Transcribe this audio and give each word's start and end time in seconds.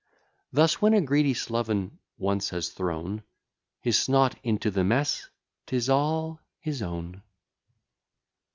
Thus, 0.51 0.81
when 0.81 0.95
a 0.95 1.01
greedy 1.01 1.35
sloven 1.35 1.99
once 2.17 2.49
has 2.49 2.69
thrown 2.69 3.21
His 3.81 3.99
snot 3.99 4.33
into 4.41 4.71
the 4.71 4.83
mess, 4.83 5.29
'tis 5.67 5.89
all 5.91 6.41
his 6.59 6.81
own. 6.81 7.21